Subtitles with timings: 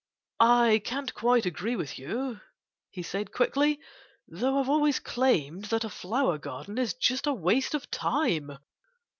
[0.39, 2.41] "I can't quite agree with you,"
[2.89, 3.79] he said quickly,
[4.27, 8.57] "though I've always claimed that a flower garden is just a waste of time."